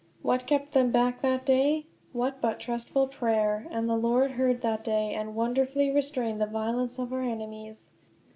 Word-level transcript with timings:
What 0.23 0.47
kept 0.47 0.71
them 0.71 0.89
back 0.89 1.21
that 1.21 1.45
day? 1.45 1.85
What 2.11 2.41
but 2.41 2.59
trustful 2.59 3.05
prayer! 3.07 3.67
And 3.69 3.87
the 3.87 3.95
Lord 3.95 4.31
heard 4.31 4.61
that 4.61 4.83
day, 4.83 5.13
and 5.13 5.35
wonderfully 5.35 5.91
restrained 5.91 6.41
the 6.41 6.47
violence 6.47 6.97
of 6.97 7.13
our 7.13 7.21
enemies. 7.21 7.91